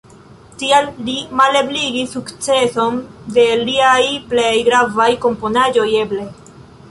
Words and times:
Tial 0.61 0.87
li 1.09 1.15
malebligis 1.41 2.15
sukceson 2.17 2.97
de 3.35 3.45
liaj 3.67 4.01
plej 4.31 4.53
gravaj 4.69 5.09
komponaĵoj 5.27 5.87
eble. 6.05 6.27